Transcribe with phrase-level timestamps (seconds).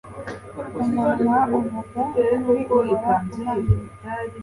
[0.81, 2.01] Umunwa uvuga
[2.35, 3.73] ukuri uhora uhamye